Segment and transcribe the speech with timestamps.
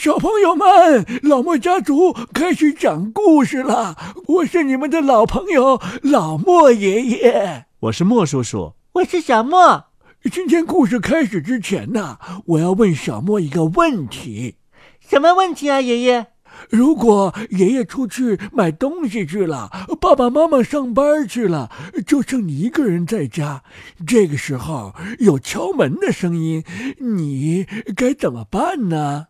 [0.00, 4.14] 小朋友们，老莫家族开始讲故事了。
[4.28, 9.84] 我是你们的老朋友老莫爷爷，我是莫叔叔，我是小莫。
[10.32, 12.16] 今天故事开始之前呢，
[12.46, 14.54] 我要问小莫一个问题。
[15.06, 16.28] 什么问题啊，爷爷？
[16.70, 19.70] 如果爷爷出去买东西去了，
[20.00, 21.70] 爸爸妈妈上班去了，
[22.06, 23.62] 就剩你一个人在家，
[24.06, 26.64] 这个时候有敲门的声音，
[26.98, 29.26] 你该怎么办呢？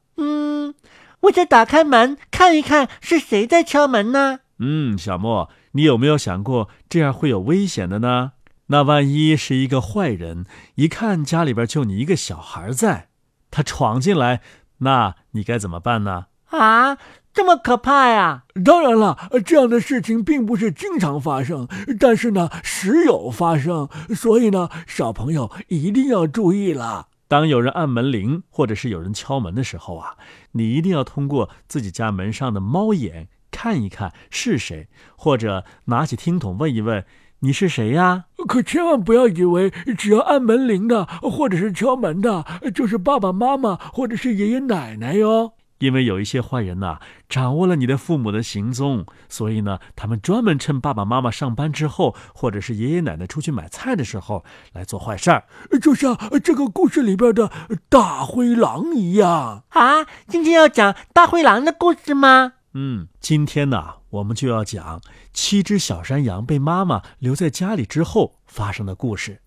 [1.21, 4.41] 嗯，我就打开门看一看是谁在敲门呢？
[4.59, 8.33] 嗯，小莫，你有没有想过这样会有危险的呢？
[8.67, 13.09] 那万一是一个坏人，一看家里边就你一个小孩在，
[13.51, 14.43] 他闯进来，
[14.79, 16.27] 那你该怎么办呢？
[16.51, 16.97] 啊，
[17.33, 18.45] 这么可怕呀！
[18.65, 27.07] 当然了，这样的事情并不是经常发生，但是呢，时有发生，所以呢，小朋友一定要注意了。
[27.31, 30.17] 当有人按门铃，或者是有人敲门的时候啊，
[30.51, 37.05] 你一定要通过自己家门上的猫眼看一看是谁，或者拿起听筒问一问
[37.39, 45.53] ：“你是谁呀？”可千万不要以为只要按门铃的，或者是敲门的，就是爸爸妈妈或者是爷爷奶奶哟。
[45.81, 55.45] 因为有一些坏人呐，掌握了你的父母的行踪，所以呢，他们专门趁爸爸妈妈上班之后，或者是爷爷奶奶出去买菜的时候来做坏事儿，
[55.81, 57.51] 就像这个故事里边的
[57.89, 60.05] 大灰狼一样啊！
[60.29, 62.53] 今天要讲大灰狼的故事吗？
[62.75, 65.01] 嗯，今天呢，我们就要讲
[65.33, 69.41] 七只小山羊被妈妈留在家里之后发生的故事。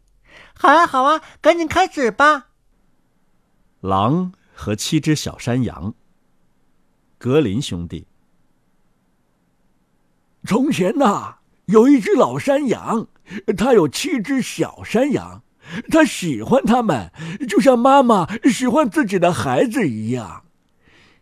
[0.58, 2.48] 好啊，好啊，赶紧开始吧。
[3.82, 5.94] 狼和七只小山羊。
[7.24, 8.06] 格林兄弟。
[10.44, 11.36] 从前呐，
[11.68, 13.08] 有一只老山羊，
[13.56, 15.42] 它有七只小山羊，
[15.90, 17.10] 它喜欢它们，
[17.48, 20.44] 就像妈妈喜欢自己的孩子一样。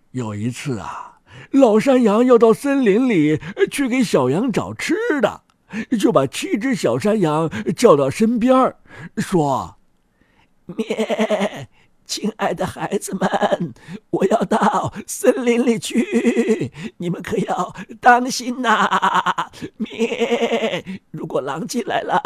[0.10, 1.20] 有一次啊，
[1.52, 5.44] 老山羊要到森林里去给小羊找吃的，
[6.00, 8.74] 就把七只小山羊叫到身边
[9.18, 9.78] 说
[10.66, 11.51] ：“咩。”
[12.12, 13.74] 亲爱的孩子们，
[14.10, 19.50] 我要到森林里去，你们可要当心呐！
[19.78, 22.22] 咩，如果狼进来了，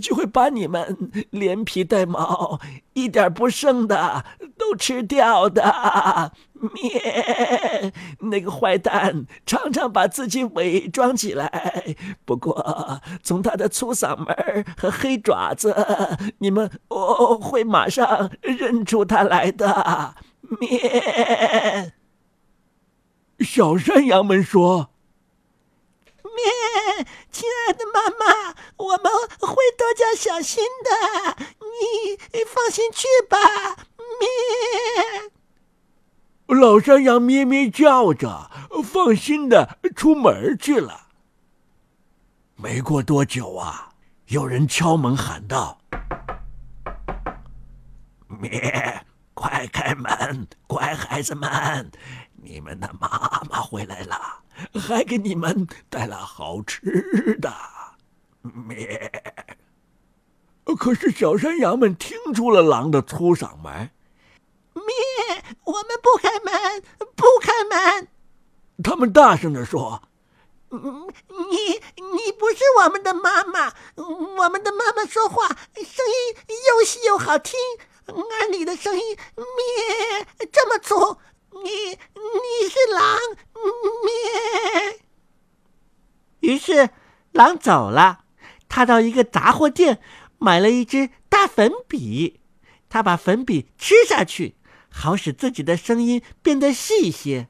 [0.00, 0.96] 就会把你们
[1.30, 2.60] 连皮带毛
[2.92, 4.24] 一点不剩的
[4.56, 6.30] 都吃掉的。
[6.72, 15.74] 咩，那个坏蛋常常把自己伪装起来，不过从他的粗嗓门和黑爪子，
[16.38, 20.14] 你们哦会马上认出他来的。
[20.60, 21.92] 咩，
[23.40, 24.90] 小山羊们说
[26.22, 33.38] ：“咩，亲爱的妈妈，我们会多加小心的，你放心去吧。”
[34.20, 35.30] 咩。
[36.46, 38.50] 老山羊咩咩叫着，
[38.84, 41.08] 放心的出门去了。
[42.56, 43.94] 没过多久啊，
[44.26, 45.78] 有人敲门喊道
[48.28, 51.90] ：“咩，快开门，乖孩子们，
[52.42, 53.08] 你们的妈
[53.50, 54.42] 妈回来了，
[54.78, 57.52] 还给你们带了好吃的。”
[58.42, 59.10] 咩。
[60.78, 63.90] 可是小山羊们听出了狼的粗嗓门。
[64.74, 64.82] 咩！
[65.64, 66.33] 我们不开，
[68.94, 70.04] 他们大声的说
[70.70, 71.12] ：“嗯
[71.50, 77.58] 你你不是我们的妈妈，我们的妈妈说话声音又细又好听，
[78.06, 81.18] 而你的声音咩这么粗，
[81.50, 83.18] 你你是狼
[84.04, 85.00] 咩？”
[86.38, 86.90] 于是
[87.32, 88.20] 狼走了，
[88.68, 90.00] 他到一个杂货店
[90.38, 92.38] 买了一支大粉笔，
[92.88, 94.54] 他把粉笔吃下去。
[94.88, 97.48] 好使自己的声音变得细些，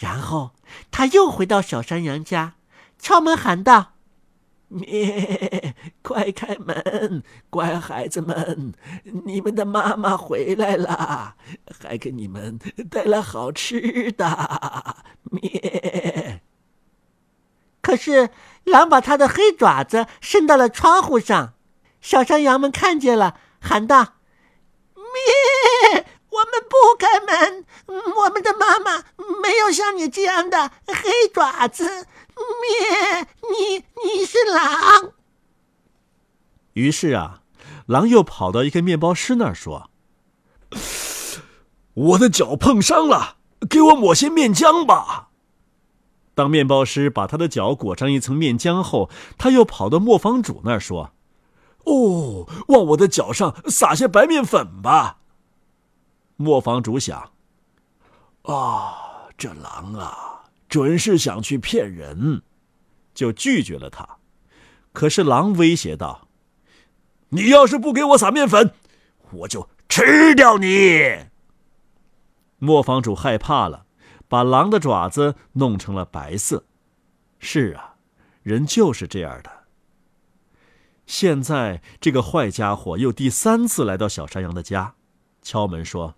[0.00, 0.52] 然后
[0.90, 2.54] 他又回到小山羊家，
[2.98, 3.92] 敲门喊道
[4.68, 8.72] ：“咩， 快开门，乖孩子们，
[9.26, 11.36] 你们的妈妈回来了，
[11.82, 12.58] 还给你们
[12.90, 14.96] 带了好吃的。
[15.30, 16.40] ”咩。
[17.82, 18.30] 可是
[18.64, 21.52] 狼把他的黑爪子伸到了窗户上，
[22.00, 24.14] 小山羊们看见了，喊道
[24.96, 25.04] ：“咩！”
[26.40, 27.66] 我们不开门，
[28.16, 29.04] 我们的妈妈
[29.42, 31.84] 没有像你这样的黑爪子。
[31.84, 35.12] 咩，你你是狼。
[36.72, 37.42] 于是啊，
[37.86, 39.90] 狼又跑到一个面包师那儿说
[41.92, 43.36] ：“我的脚碰伤了，
[43.68, 45.28] 给我抹些面浆吧。”
[46.34, 51.12] 当面包师把他的脚裹上一层面浆后，他又跑到磨坊主那儿说
[51.84, 55.18] ：“哦，往我的脚上撒些白面粉吧。”
[56.40, 57.32] 磨坊主想
[58.48, 62.40] ：“啊，这狼啊，准是想去骗人，
[63.12, 64.08] 就拒绝了他。
[64.94, 66.28] 可是狼威胁道
[67.28, 68.72] ：“你要是不给我撒面粉，
[69.32, 71.26] 我就吃掉你。”
[72.56, 73.84] 磨坊主害怕了，
[74.26, 76.64] 把狼的爪子弄成了白色。
[77.38, 77.96] 是啊，
[78.42, 79.50] 人就是这样的。
[81.04, 84.94] 现在这个坏家伙又第三次来到小山羊的家，
[85.42, 86.14] 敲门说：“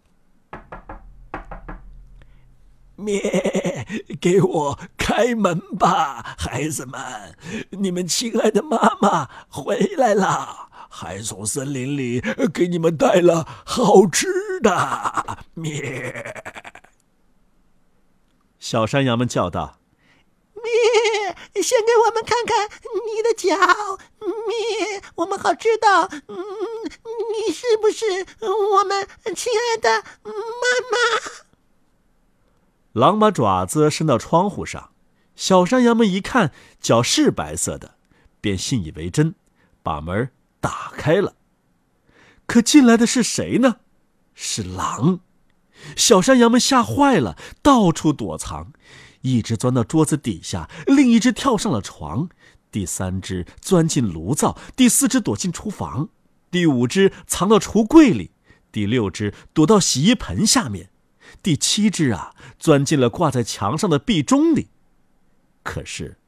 [2.96, 3.86] 咩，
[4.20, 7.36] 给我开门吧，孩子们！
[7.70, 12.20] 你们亲爱的妈妈回来了，还从森林里
[12.52, 14.28] 给你们带了好吃
[14.60, 16.42] 的。”咩，
[18.58, 19.78] 小山羊们叫道。
[20.54, 22.68] 咩，先给我们看看
[23.06, 26.36] 你的脚，咩，我们好知道，嗯，
[27.32, 30.98] 你是不是我们亲爱的妈妈？
[32.92, 34.90] 狼把爪子伸到窗户上，
[35.34, 37.94] 小山羊们一看脚是白色的，
[38.40, 39.34] 便信以为真，
[39.82, 40.30] 把门
[40.60, 41.34] 打开了。
[42.46, 43.76] 可进来的是谁呢？
[44.34, 45.20] 是狼。
[45.96, 48.72] 小山羊们吓坏了，到处躲藏。
[49.22, 52.28] 一只钻到桌子底下，另一只跳上了床，
[52.70, 56.08] 第三只钻进炉灶，第四只躲进厨房，
[56.50, 58.32] 第五只藏到橱柜里，
[58.70, 60.90] 第六只躲到洗衣盆下面，
[61.42, 64.68] 第七只啊钻进了挂在墙上的壁钟里。
[65.62, 66.18] 可是，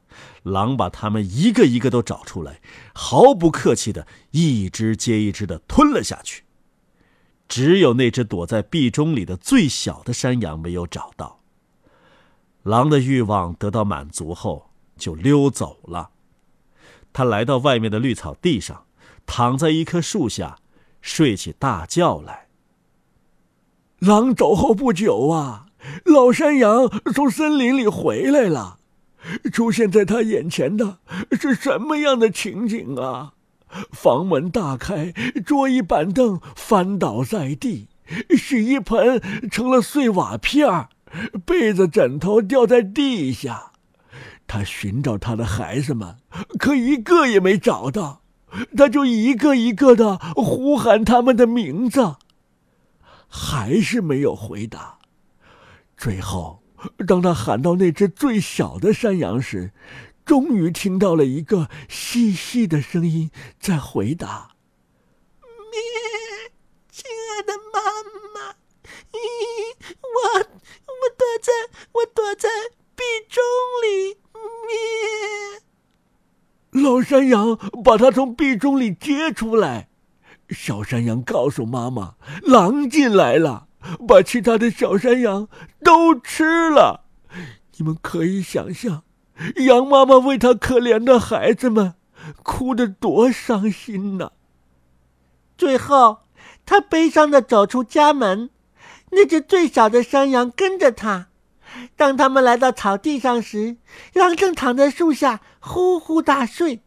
[0.43, 2.61] 狼把它们一个一个都找出来，
[2.93, 6.43] 毫不客气的一只接一只的吞了下去。
[7.47, 11.41] 只有那只躲在壁钟里的最小的山羊没有找到。
[12.63, 16.09] 狼的欲望得到满足后，就溜走了。
[17.13, 18.87] 他来到外面的绿草地上，
[19.25, 20.57] 躺在一棵树下，
[21.01, 22.44] 睡起大觉来。
[23.99, 25.67] 狼走后不久啊，
[26.03, 28.77] 老山羊从森林里回来了。
[29.51, 30.99] 出现在他眼前的
[31.31, 33.33] 是什么样的情景啊？
[33.91, 35.11] 房门大开，
[35.45, 37.87] 桌椅板凳翻倒在地，
[38.37, 40.89] 洗衣盆成了碎瓦片儿。
[41.45, 43.71] 被子、枕头掉在地下，
[44.45, 46.17] 他寻找他的孩子们，
[46.59, 48.21] 可一个也没找到。
[48.75, 52.15] 他就一个一个的呼喊他们的名字，
[53.35, 54.97] 还是没有回答。
[55.97, 56.63] 最后，
[57.05, 59.73] 当他喊到那只最小的山羊时，
[60.23, 63.29] 终于听到了一个细细的声音
[63.59, 64.55] 在回答
[65.69, 65.81] ：“咩，
[66.89, 67.81] 亲爱的妈
[68.33, 68.55] 妈，
[70.01, 70.07] 我。”
[70.97, 71.51] 我躲在，
[71.91, 72.47] 我躲在
[72.95, 73.43] 壁钟
[73.83, 74.17] 里
[74.65, 75.61] 面。
[76.83, 79.89] 老山羊把它从壁钟里接出来。
[80.49, 83.67] 小山羊告诉妈妈：“狼进来了，
[84.07, 85.47] 把其他的小山羊
[85.83, 87.05] 都吃了。”
[87.77, 89.03] 你们可以想象，
[89.65, 91.95] 羊妈妈为它可怜的孩子们
[92.43, 94.31] 哭得多伤心呐。
[95.57, 96.19] 最后，
[96.65, 98.49] 他悲伤的走出家门。
[99.11, 101.27] 那只最小的山羊跟着他。
[101.95, 103.77] 当他们来到草地上时，
[104.13, 106.81] 狼正躺在树下呼呼大睡，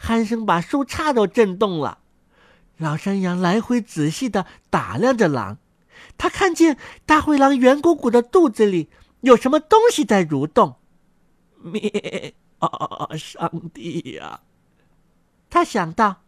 [0.00, 1.98] 鼾声把树杈都震动了。
[2.78, 5.58] 老山羊来回仔细的打量着狼，
[6.18, 8.88] 他看见大灰狼圆鼓鼓的肚子里
[9.20, 10.76] 有什么东西在蠕动。
[11.58, 13.08] 咩啊！
[13.16, 14.40] 上帝呀！
[15.48, 16.22] 他想到，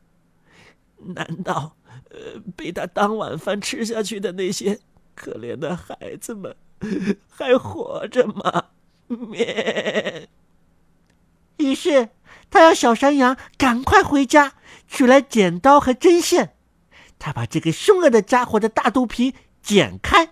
[0.97, 1.76] 难道，
[2.11, 4.81] 呃，被他当晚饭吃下去的那些？
[5.14, 6.57] 可怜的孩子们
[7.28, 8.67] 还活着吗？
[9.09, 10.28] 咩！
[11.59, 12.09] 于是
[12.50, 14.55] 他要小山羊赶快回家
[14.87, 16.55] 取来剪刀和针线。
[17.19, 20.31] 他把这个凶恶的家伙的大肚皮剪开，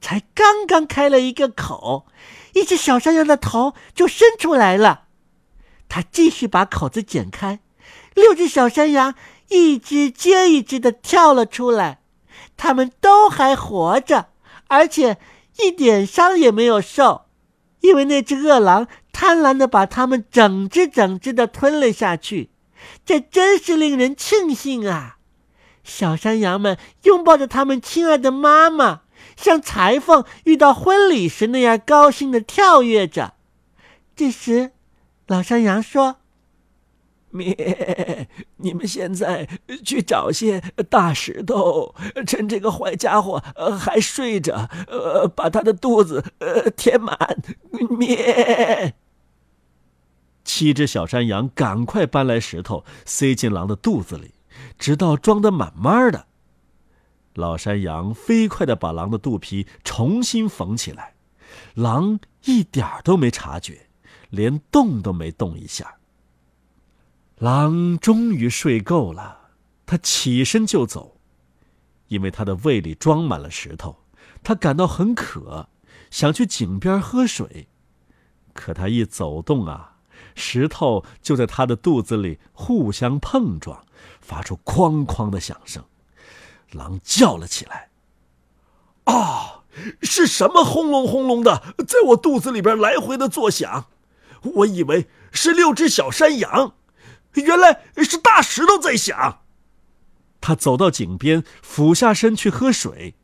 [0.00, 2.06] 才刚刚开了一个口，
[2.52, 5.04] 一只小山羊的头就伸出来了。
[5.88, 7.60] 他继续把口子剪开，
[8.14, 9.14] 六只小山羊
[9.48, 12.00] 一只接一只的跳了出来。
[12.56, 14.28] 他们都还活着，
[14.68, 15.18] 而且
[15.58, 17.21] 一点伤也没有受，
[17.82, 22.48] 因为那只饿狼贪婪的把它们整只整只的吞了下去。
[23.04, 25.18] 这真是令人庆幸啊！
[25.84, 29.02] 小山羊们拥抱着他们亲爱的妈妈，
[29.36, 33.34] 像裁缝遇到婚礼时那样高兴的跳跃着。
[34.16, 34.72] 这时，
[35.26, 36.21] 老山羊说。
[37.32, 38.28] 咩！
[38.58, 39.48] 你们现在
[39.84, 41.94] 去找些大石头，
[42.26, 43.42] 趁这个坏家伙
[43.78, 47.16] 还睡着，呃，把他的肚子呃填满。
[47.98, 48.94] 咩！
[50.44, 54.34] 七只小山羊赶快搬来石头，塞进狼的肚子里，
[54.78, 56.26] 直到装得满满的。
[57.34, 61.14] 老山羊飞快地把狼的肚皮重新缝起来，
[61.74, 63.86] 狼一点都没察觉，
[64.28, 65.96] 连动都没动一下。
[67.42, 69.48] 狼终于睡够了，
[69.84, 71.16] 他起身就走，
[72.06, 73.96] 因为他的胃里装满了石头，
[74.44, 75.68] 他感到很渴，
[76.08, 77.66] 想去井边喝水，
[78.52, 79.96] 可他一走动啊，
[80.36, 83.84] 石头就在他的肚子里互相碰撞，
[84.20, 85.84] 发出哐哐的响声。
[86.70, 87.90] 狼叫了起来
[89.12, 89.64] ：“啊，
[90.00, 93.86] 是什么轰隆轰隆的，在我肚子里边来回的作响？
[94.42, 96.74] 我以为是六只小山羊，
[97.34, 99.40] 原来是大石头在响。”
[100.40, 103.14] 他走到井边，俯下身去喝水，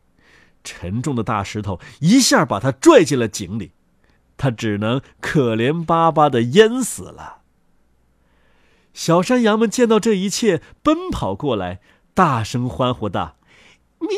[0.63, 3.73] 沉重的大石头一下把他拽进了井里，
[4.37, 7.39] 他只能可怜巴巴的淹死了。
[8.95, 11.81] 小山羊们见到这一切，奔跑过来，
[12.15, 13.37] 大声欢呼道。
[13.99, 14.09] 灭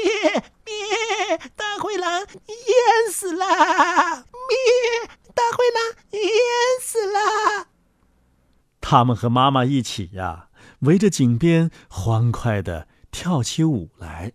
[0.66, 1.38] 灭！
[1.56, 3.46] 大灰狼淹死了！
[3.46, 5.08] 灭！
[5.34, 6.22] 大灰狼淹
[6.82, 7.68] 死了！
[8.80, 10.46] 他们和妈妈一起呀，
[10.80, 14.32] 围着井边欢快的跳起舞来。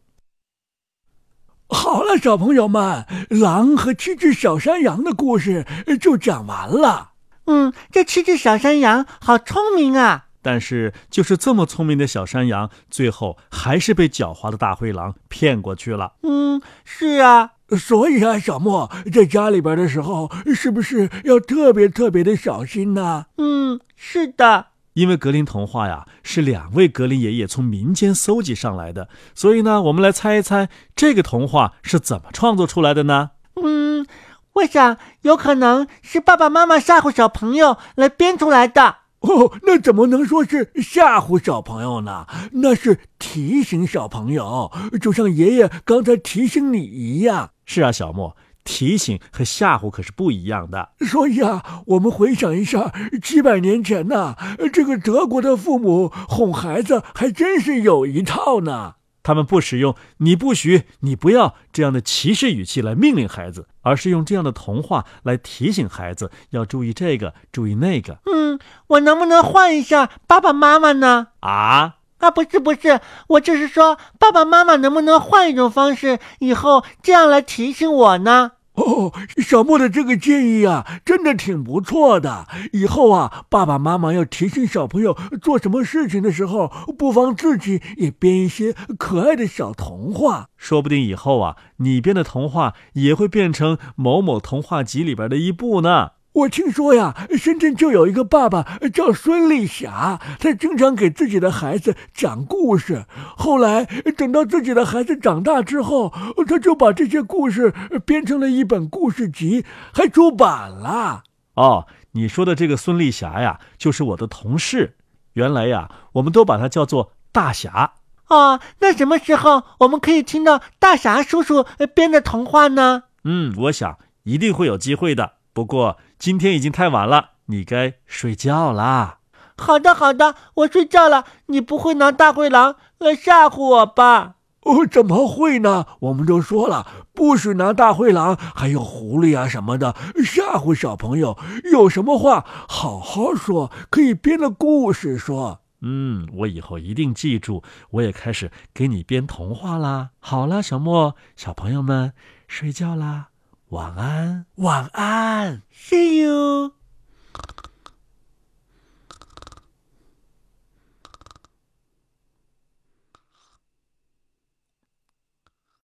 [1.68, 5.66] 好了，小朋友们，狼和七只小山羊的故事
[6.00, 7.14] 就讲完了。
[7.46, 10.28] 嗯，这七只小山羊好聪明啊！
[10.44, 16.14] 但是，就是这么聪明的小山羊，最后还是被狡猾的大灰狼骗过去了。
[16.22, 23.26] 嗯，是啊，所以啊，小莫在家里边的时候，是不是要特别特别的小心呢？
[23.38, 24.68] 嗯，是的。
[24.94, 33.32] 因为格林童话呀，是两位格林爷爷从民间搜集上来的，所以呢，我们来猜一猜这个童话是怎么创作出来的呢？
[33.62, 34.06] 嗯，
[34.54, 38.98] 我想有可能是爸爸妈妈吓唬小朋友来编出来的。
[39.20, 42.28] 哦，那怎么能说是吓唬小朋友呢？
[42.52, 47.50] 那是提醒小朋友，就像爷爷刚才提醒你一样。
[47.66, 50.90] 是啊，小莫，提醒和吓唬可是不一样的。
[51.00, 52.92] 所以啊，我们回想一下，
[53.22, 54.36] 几百年前呢，
[54.72, 58.96] 这个德国的父母哄孩子还真是有一套呢。
[59.24, 68.20] 他们不使用“你不许”“你不要”这样的歧视语气来命令孩子，而是用这样的童话来提醒孩子要注意这个，注意那个。
[68.32, 71.30] 嗯，我能不能换一下爸爸妈妈呢？
[71.40, 71.96] 啊
[72.26, 78.54] 啊，不是不是，我就是说，爸爸妈妈能不能换一种方式，以后这样来提醒我呢？
[78.74, 82.48] 哦，小莫的这个建议啊，真的挺不错的。
[82.74, 90.48] 以后啊，爸爸妈妈要提醒小朋友做什么事情的时候，不妨自己也编一些可爱的小童话。
[90.58, 96.14] 说不定以后啊，你编的童话也会变成某某童话集里边的一部呢。
[96.36, 103.06] 我听说呀，深圳就有一个爸爸叫孙丽霞，他经常给自己的孩子讲故事。
[103.38, 103.86] 后来
[104.18, 106.12] 等到自己的孩子长大之后，
[106.46, 107.74] 他就把这些故事
[108.06, 109.64] 编成了一本故事集，
[109.94, 111.24] 还出版了。
[111.54, 114.98] 哦，你说的这个孙丽霞呀，就是我的同事。
[115.34, 117.94] 原来呀，我们都把她叫做大侠。
[118.28, 123.04] 哦，那什么时候我们可以听到大侠叔叔编的童话呢？
[123.24, 125.36] 嗯，我想一定会有机会的。
[125.54, 129.20] 不过今天已经太晚了，你该睡觉啦。
[129.60, 131.24] 好的，好的，我睡觉了。
[131.46, 134.38] 你不会拿大灰狼来吓唬我吧？
[134.62, 135.86] 哦，怎么会呢？
[136.00, 141.38] 我们都说了，不许拿大灰狼，还有狐狸啊什么的吓唬小朋友。
[141.72, 145.62] 有什么话好好说，可以编个故事说。
[145.82, 147.62] 嗯，我以后一定记住。
[147.92, 150.10] 我也开始给你编童话啦。
[150.20, 152.14] 好啦，小莫，小朋友们
[152.48, 153.28] 睡觉啦。
[153.70, 156.85] 晚安，晚安，See you。